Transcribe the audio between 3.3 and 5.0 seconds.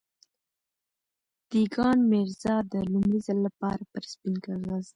لپاره پر سپين کاغذ.